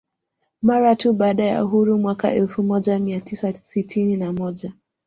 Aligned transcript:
Mara 0.61 0.95
tu 0.95 1.13
baada 1.13 1.45
ya 1.45 1.65
uhuru 1.65 1.97
mwaka 1.99 2.33
elfu 2.33 2.63
moja 2.63 2.99
mia 2.99 3.21
tisa 3.21 3.53
sitini 3.53 4.17
na 4.17 4.33
moja 4.33 4.73